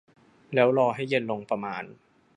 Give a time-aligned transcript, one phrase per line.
[0.53, 1.83] แล้วรอให้เย็นลงประมาณ